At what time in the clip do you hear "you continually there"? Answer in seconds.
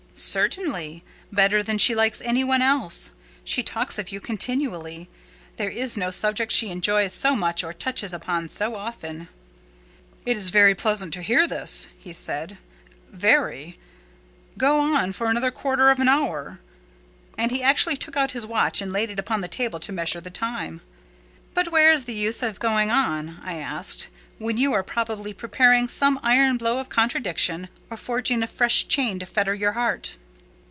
4.11-5.69